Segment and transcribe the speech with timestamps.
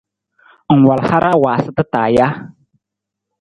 [0.75, 2.27] Ng wal hara waasata taa ja?